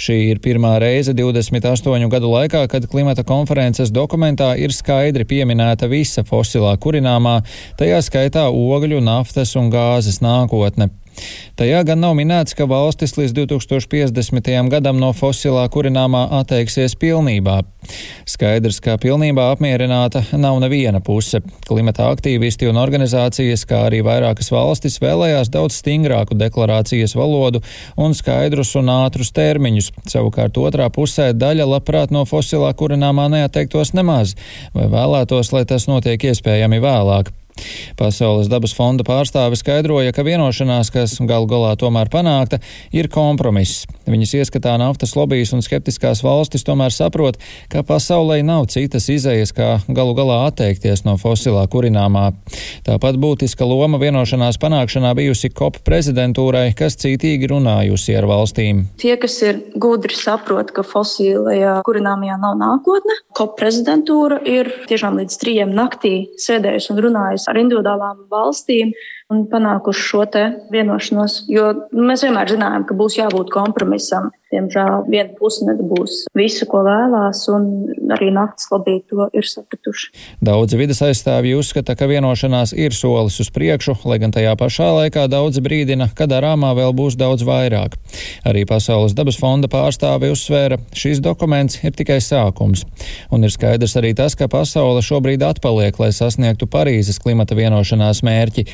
[0.00, 6.24] Šī ir pirmā reize 28 gadu laikā, kad klimata konferences dokumentā ir skaidri pieminēta visa
[6.26, 7.38] fosilā kurināmā,
[7.80, 10.90] tajā skaitā ogļu, naftas un gāzes nākotne.
[11.60, 14.50] Tajā gan nav minēts, ka valstis līdz 2050.
[14.72, 17.58] gadam no fosilā kurināmā atteiksies pilnībā.
[18.28, 21.42] Skaidrs, ka pilnībā apmierināta nav neviena puse.
[21.66, 27.60] Klimata aktīvisti un organizācijas, kā arī vairākas valstis vēlējās daudz stingrāku deklarācijas valodu
[28.00, 29.92] un skaidrus un ātrus termiņus.
[30.12, 34.36] Savukārt otrā pusē daļa labprāt no fosilā kurināmā neatteiktos nemaz,
[34.76, 37.34] vai vēlētos, lai tas notiek iespējami vēlāk.
[38.00, 42.60] Pasaules dabas fonda pārstāve skaidroja, ka vienošanās, kas galu galā tomēr panākta,
[42.96, 43.84] ir kompromiss.
[44.10, 47.38] Viņas ieskatā naftas lobijas un skeptiskās valstis tomēr saprot,
[47.70, 52.30] ka pasaulē nav citas izējas, kā galu galā atteikties no fosilā kurināmā.
[52.86, 58.86] Tāpat būtiska loma vienošanās panākšanā bijusi COP prezidentūrai, kas cītīgi runājusi ar valstīm.
[59.00, 63.20] Tie, kas ir gudri, saprot, ka fosilajā kurināmajā nav nākotne.
[63.36, 68.92] COP prezidentūra ir tiešām līdz trījiem naktī sēdējusi un runājusi ar individuālām valstīm
[69.30, 70.24] un panākuši šo
[70.74, 71.44] vienošanos.
[71.50, 74.30] Jo mēs vienmēr zinājām, ka būs jābūt kompromisam.
[74.50, 77.68] Diemžēl viena puse nedabūs visu, ko vēlās, un
[78.10, 80.08] arī naktas lobby to ir sapratuši.
[80.42, 85.28] Daudzi vidas aizstāvji uzskata, ka vienošanās ir solis uz priekšu, lai gan tajā pašā laikā
[85.30, 87.94] daudzi brīdina, ka darāmā vēl būs daudz vairāk.
[88.42, 92.82] Arī Pasaules dabas fonda pārstāve uzsvēra, šis dokuments ir tikai sākums.
[93.30, 98.66] Un ir skaidrs arī tas, ka pasaule šobrīd atpaliek, lai sasniegtu Parīzes klimata vienošanās mērķi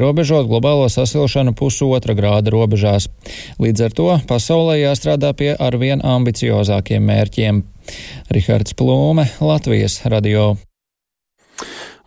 [0.00, 3.10] ierobežot globālo sasilšanu pusotra grāda robežās.
[3.60, 7.60] Līdz ar to pasaulē jāstrādā pie arvien ambiciozākiem mērķiem.
[8.32, 10.54] Rihards Plūme, Latvijas radio.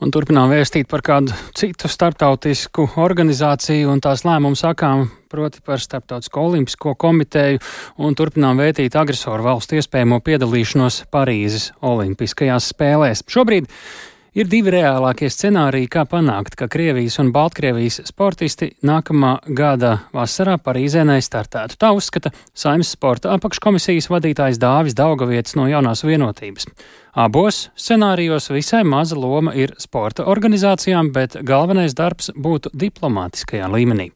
[0.01, 6.47] Un turpinām vēstīt par kādu citu startautisku organizāciju un tās lēmumu sakām, proti par Startautisko
[6.49, 7.61] olimpisko komiteju,
[8.01, 13.23] un turpinām vētīt agresoru valstu iespējamo piedalīšanos Parīzes olimpiskajās spēlēs.
[13.31, 13.69] Šobrīd
[14.33, 21.03] Ir divi reālākie scenāriji, kā panākt, ka Krievijas un Baltkrievijas sportisti nākamā gada vasarā Parīzē
[21.05, 21.77] neizstartētu.
[21.77, 26.65] Tā uzskata Saimnes sporta apakškomisijas vadītājs Dāvis Daugavietis no jaunās vienotības.
[27.13, 34.09] Abos scenārijos visai maza loma ir sporta organizācijām, bet galvenais darbs būtu diplomātiskajā līmenī.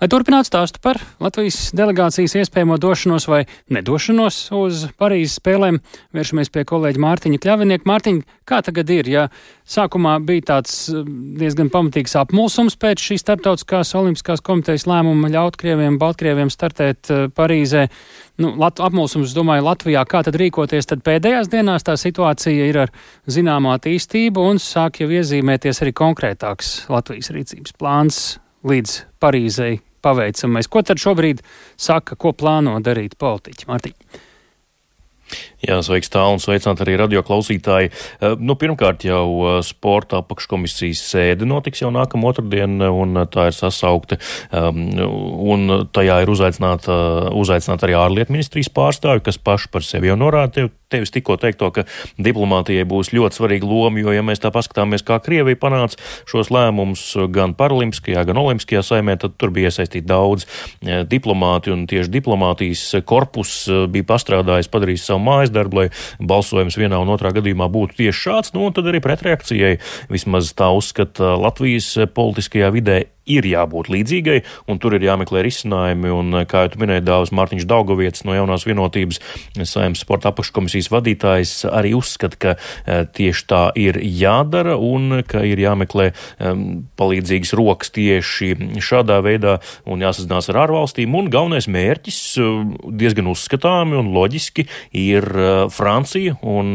[0.00, 5.76] Lai turpinātu stāstu par Latvijas delegācijas iespējamo došanos vai nedošanos uz Parīzes spēlēm,
[6.16, 7.84] vēršamies pie kolēģa Mārtiņa Kļavinieka.
[7.84, 9.10] Mārtiņa, kā tagad ir?
[9.12, 9.26] Ja
[9.68, 11.02] sākumā bija tāds eh,
[11.42, 17.84] diezgan pamatīgs apmulsums pēc šīs starptautiskās olimpiskās komitejas lēmuma ļaut Krieviem, Baltkrieviem startēt eh, Parīzē,
[18.40, 22.94] nu, Lat apmulsums, domāju, Latvijā, kā tad rīkoties, tad pēdējās dienās tā situācija ir ar
[23.28, 28.24] zināmu attīstību un sāk jau iezīmēties arī konkrētāks Latvijas rīcības plāns
[28.64, 30.70] līdz Parīzei paveicamais.
[30.70, 31.44] Ko tad šobrīd
[31.80, 33.70] saka, ko plāno darīt politiķi?
[33.70, 33.96] Martiņ.
[35.62, 37.90] Jā, sveiks tālu un sveicināt arī radio klausītāji.
[37.92, 43.56] Eh, nu, pirmkārt jau eh, sporta apakškomisijas sēde notiks jau nākamā otrdien, un tā ir
[43.56, 44.18] sasaukta,
[44.50, 44.82] um,
[45.54, 46.96] un tajā ir uzaicināta,
[47.36, 51.86] uzaicināta arī ārlietu ministrijas pārstāvi, kas paši par sevi jau norāda, tevis tikko teikto, ka
[52.20, 55.98] diplomātijai būs ļoti svarīga loma, jo, ja mēs tā paskatāmies, kā Krievija panāca
[56.28, 61.86] šos lēmumus gan paralimpiskajā, gan olimpiskajā saimē, tad tur bija iesaistīti daudz e, diplomāti, un
[61.90, 67.32] tieši diplomātijas korpus e, bija pastrādājis, padarījis savu mājas darbu, lai balsojums vienā un otrā
[67.36, 69.76] gadījumā būtu tieši šāds, nu, un tad arī pretreakcijai
[70.10, 74.38] vismaz tā uzskata Latvijas politiskajā vidē ir jābūt līdzīgai,
[74.70, 76.12] un tur ir jāmeklē risinājumi.
[76.14, 79.20] Un, kā jau minēja Dāvis Mārtiņš Daugovietis no jaunās vienotības
[79.68, 85.60] saimnes sporta apakškomisijas vadītājs, arī uzskata, ka e, tieši tā ir jādara un ka ir
[85.60, 86.64] jāmeklē um,
[87.00, 89.58] palīdzīgas rokas tieši šādā veidā
[89.90, 91.14] un jāsazinās ar ārvalstīm.
[91.16, 92.20] Un galvenais mērķis
[93.00, 94.66] diezgan uzskatāmi un loģiski
[94.96, 95.26] ir
[95.74, 96.74] Francija un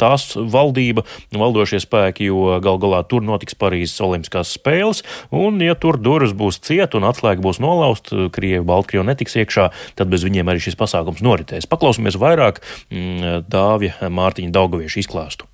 [0.00, 1.04] tās valdība,
[1.36, 5.02] valdošie spēki, jo gal galā tur notiks Parīzes Olimpiskās spēles.
[5.34, 9.68] Un Un, ja tur durvis būs ciet un atslēga būs nolausta, Krievija, Baltkrievija netiks iekšā,
[9.98, 11.68] tad bez viņiem arī šis pasākums noritēs.
[11.70, 15.50] Paklausīsimies vairāk mm, Dāvja Mārtiņa Daugavieša izklāstu.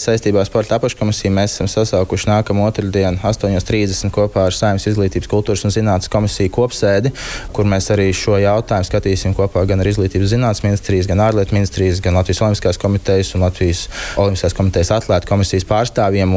[0.00, 5.66] Saistībā ar sporta apakškomisiju mēs esam sasaukuši nākamo otrdienu, 8.30 kopā ar Saimnes izglītības, kultūras
[5.68, 7.12] un zinātnes komisiju kopsēdi,
[7.52, 12.00] kur mēs arī šo jautājumu skatīsim kopā gan ar izglītības zinātnes ministrijas, gan ārlietu ministrijas,
[12.00, 13.84] gan Latvijas Olimpiskās komitejas un Latvijas
[14.16, 16.32] Olimpiskās komitejas atlētu komisijas pārstāvjiem.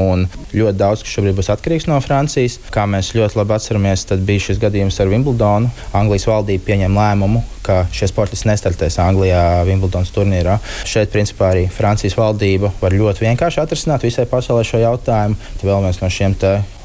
[0.51, 2.59] Ļoti daudz, kas šobrīd būs atkarīgs no Francijas.
[2.74, 5.72] Kā mēs ļoti labi atceramies, tad bija šis gadījums ar Wimbledonu.
[5.95, 10.59] Anglijas valdība pieņem lēmumu, ka šie sportisti nestartēs Anglijā Wimbledonas turnīrā.
[10.89, 15.39] Šeit, principā, arī Francijas valdība var ļoti vienkārši atrisināt visai pasaulē šo jautājumu.
[15.57, 16.38] Tad vēl viens no šiem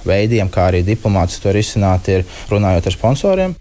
[0.09, 3.57] veidiem, kā arī diplomāts to risināt, ir runājot ar sponsoriem.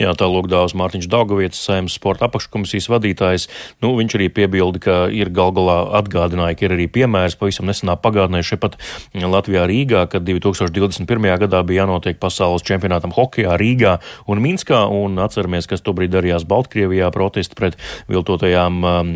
[0.00, 3.46] Jā, tā lūk, Dāvs Mārtiņš Daugovietis, saimnes sporta apakškomisijas vadītājs.
[3.84, 7.96] Nu, viņš arī piebilda, ka ir gal galā atgādināja, ka ir arī piemērs pavisam nesenā
[8.00, 8.76] pagātnē šepat
[9.16, 11.28] Latvijā Rīgā, kad 2021.
[11.44, 13.96] gadā bija jānotiek pasaules čempionātam hokejā Rīgā
[14.28, 17.78] un Minskā, un atceramies, kas tobrīd darījās Baltkrievijā protesti pret
[18.12, 19.14] viltotajām um,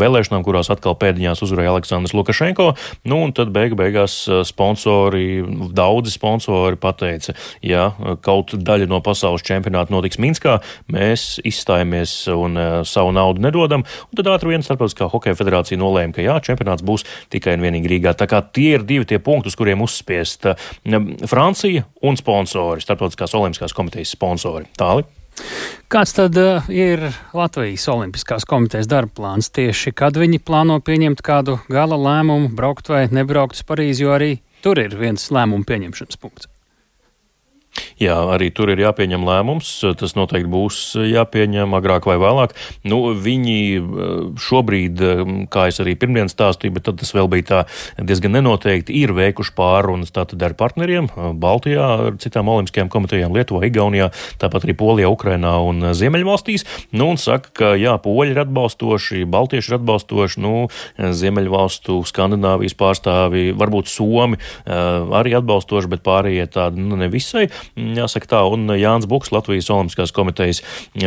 [0.00, 2.70] vēlēšanām, kurās atkal pēdiņās uzvarēja Aleksandrs Lukašenko.
[3.04, 5.42] Nu, un tad beigu beigās uh, sponsori,
[5.74, 7.90] daudzi sponsori pateica, ja
[8.24, 10.60] kaut daļa no pasaules čempionāta čempionāti notiks Minskā,
[10.90, 13.84] mēs izstājamies un uh, savu naudu nedodam.
[14.10, 17.90] Un tad ātri vien starptautiskā hokeja federācija nolēma, ka jā, čempionāts būs tikai un vienīgi
[17.90, 18.14] Rīgā.
[18.14, 20.70] Tā kā tie ir divi tie punkti, uz kuriem uzspiest uh,
[21.26, 24.68] Francija un sponsori, starptautiskās olimpiskās komitejas sponsori.
[24.76, 25.04] Tāli.
[25.88, 31.58] Kāds tad uh, ir Latvijas Olimpiskās komitejas darba plāns tieši, kad viņi plāno pieņemt kādu
[31.72, 36.51] gala lēmumu, braukt vai nebraukt uz Parīzi, jo arī tur ir viens lēmumu pieņemšanas punkts?
[38.02, 39.68] Jā, arī tur ir jāpieņem lēmums.
[39.98, 42.54] Tas noteikti būs jāpieņem agrāk vai vēlāk.
[42.88, 43.82] Nu, viņi eh,
[44.42, 47.60] šobrīd, eh, kā es arī pirmdien stāstīju, bet tad tas vēl bija tā
[48.02, 53.64] diezgan nenoteikti, ir veikuši pārunas tātad ar partneriem eh, Baltijā, ar citām olimpiskajām komitejām Lietuvā,
[53.70, 54.10] Igaunijā,
[54.42, 56.66] tāpat arī Polijā, Ukrainā un Ziemeļvalstīs.
[56.92, 60.66] Nu, un saka, ka jā, Poļi ir atbalstoši, Baltieši ir atbalstoši, nu,
[60.98, 67.46] Ziemeļvalstu, Skandināvijas pārstāvi, varbūt Somi arī atbalstoši, bet pārējie tādi, nu, nevisai.
[67.76, 70.62] Jāsaka tā, un Jānis Buks, Latvijas Olimpiskās komitejas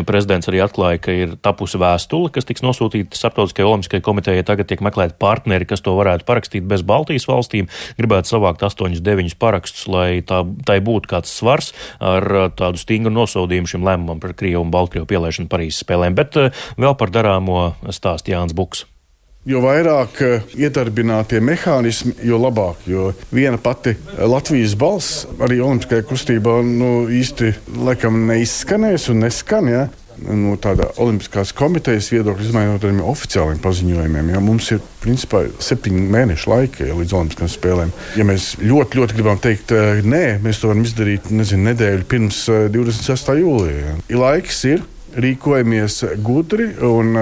[0.07, 4.45] prezidents, arī atklāja, ka ir tapusi vēstule, kas tiks nosūtīta Starptautiskajai Olimpiskajai komitejai.
[4.47, 7.69] Tagad tiek meklēti partneri, kas to varētu parakstīt bez Baltijas valstīm.
[7.99, 13.85] Gribētu savākt 8-9 parakstus, lai tā, tai būtu kāds svars ar tādu stingru nosodījumu šim
[13.87, 16.17] lēmumam par Krievu un Baltkrievu pielaišanu Parīzes spēlēm.
[16.17, 18.87] Bet eh, vēl par darāmo stāst Jānis Buks.
[19.45, 22.87] Jo vairāk eh, iedarbinātie mehānismi, jo labāk.
[22.89, 27.53] Jo viena pati Latvijas balss arī Olimpiskajā kustībā nu, īsti
[27.85, 29.69] laikam neizskanēs un neskan.
[29.69, 29.85] Ja?
[30.23, 34.31] no tāda Olimpiskās komitejas viedokļa, izmaiņot ar oficiāliem paziņojumiem.
[34.35, 37.93] Ja mums ir principā septiņu mēnešu laika ja, līdz Olimpiskām spēlēm.
[38.19, 42.45] Ja mēs ļoti, ļoti gribam teikt, eh, nē, mēs to varam izdarīt nezinu, nedēļu pirms
[42.73, 43.33] 26.
[43.35, 43.95] Eh, jūlijā.
[44.09, 44.19] Ja.
[44.25, 44.85] Laiks ir
[45.21, 47.15] rīkojamies gudri un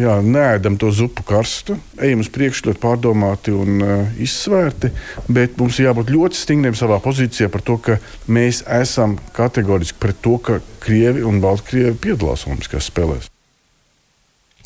[0.00, 1.78] jā, neēdam to zupu karstu.
[2.00, 3.82] Ejam uz priekšu ļoti pārdomāti un
[4.20, 4.92] izsvērti,
[5.32, 10.22] bet mums ir jābūt ļoti stingriem savā pozīcijā par to, ka mēs esam kategoriski pret
[10.24, 13.32] to, ka Krievi un Baltkrievi piedalās Olimpiskajās spēlēs.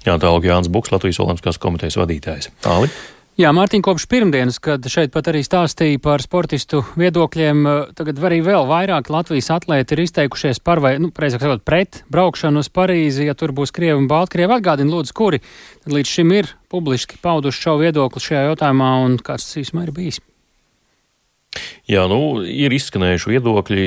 [0.02, 2.50] Jā, tālāk Jānis Buks, Latvijas Olimpiskās komitejas vadītājs.
[2.64, 2.94] Tālāk.
[3.40, 8.42] Jā, Mārtiņ, kopš pirmdienas, kad šeit pat arī stāstīja par sportistu viedokļiem, eh, tagad arī
[8.44, 13.24] vēl vairāk Latvijas atlēti ir izteikušies par vai, nu, precīzāk sakot, pret braukšanu uz Parīzi,
[13.24, 14.52] ja tur būs Krievi un Baltkrievi.
[14.52, 15.40] Atgādini, lūdzu, kuri
[15.88, 20.20] līdz šim ir publiski pauduši šo viedokli šajā jautājumā un kāds tas īsumā ir bijis?
[21.90, 23.84] Jā, nu, ir izskanējuši viedokļi.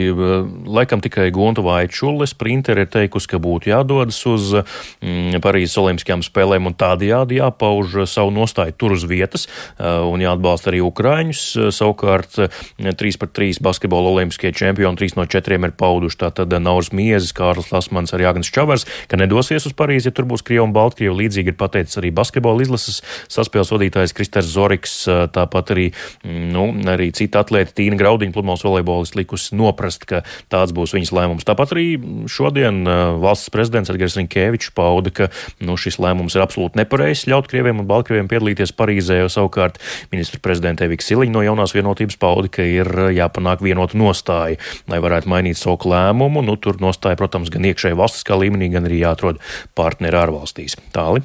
[0.68, 6.68] Laikam tikai Gonta Vaitšulle, sprintere, ir teikusi, ka būtu jādodas uz mm, Parīzes Olimpiskajām spēlēm
[6.70, 9.48] un tādējādi jāpauž savu nostāju tur uz vietas
[9.80, 11.46] un jāatbalsta arī Ukraiņus.
[11.74, 17.34] Savukārt 3 par 3 basketbola olimpiskie čempioni, 3 no 4 ir pauduši tātad Nauris Miezes,
[17.36, 21.16] Kārlis Lasmans, arī Agnes Čavars, ka nedosies uz Parīzi, ja tur būs Krieva un Baltkrievu.
[21.24, 23.02] Līdzīgi ir pateicis arī basketbola izlases
[23.32, 25.90] saspēles vadītājs Kristers Zoriks, tāpat arī,
[26.28, 31.48] nu, arī citi atlēti Tīna Graudiņa, pludmales volejbolists, likusi noprast, ka tāds būs viņas lēmums.
[31.48, 31.86] Tāpat arī
[32.32, 35.30] šodien uh, valsts prezidents Edgars Rinkēvičs pauda, ka
[35.64, 39.80] nu, šis lēmums ir absolūti nepareizs ļaut Krieviem un Baltkrieviem piedalīties Parīzē, jo savukārt
[40.12, 44.60] ministra prezidenta Evika Siliņa no jaunās vienotības pauda, ka ir uh, jāpanāk vienota nostāja,
[44.92, 46.44] lai varētu mainīt savu lēmumu.
[46.46, 49.42] Nu, tur nostāja, protams, gan iekšēji valstiskā līmenī, gan arī jāatrod
[49.78, 50.80] partneri ārvalstīs.
[50.96, 51.24] Tāli.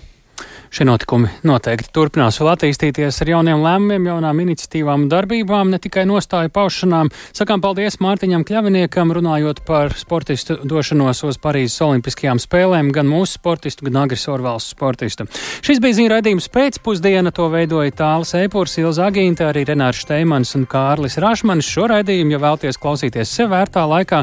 [0.70, 6.04] Šie notikumi noteikti turpinās vēl attīstīties ar jauniem lēmumiem, jaunām iniciatīvām un darbībām, ne tikai
[6.06, 7.10] nostāju paušanām.
[7.34, 13.88] Sakām paldies Mārtiņam Kļaviniekam, runājot par sportistu došanos uz Parīzes Olimpiskajām spēlēm, gan mūsu sportistu,
[13.88, 15.26] gan Agris Orvalsts sportistu.
[15.66, 20.70] Šis bija ziņu raidījums pēcpusdiena, to veidoja Tāls Eipurs, Ilza Agīnta, arī Renārs Šteimans un
[20.70, 21.66] Kārlis Rašmanis.
[21.66, 24.22] Šo raidījumu, ja vēlties klausīties sev vērtā laikā,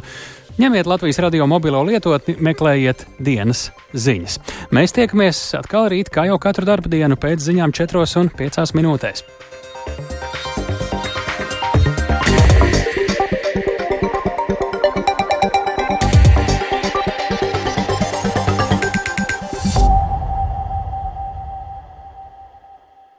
[0.57, 4.39] Ņemiet Latvijas radio mobilo lietotni, meklējiet dienas ziņas.
[4.73, 9.21] Mēs tiekamies atkal rīt, kā jau katru darbu dienu, pēc ziņām 4 un 5 minūtēs.